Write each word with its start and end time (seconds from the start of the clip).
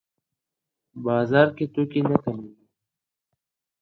بازار 1.05 1.47
کي 1.57 1.65
توکي 1.73 2.01
نه 2.09 2.17
کمېږي. 2.23 2.63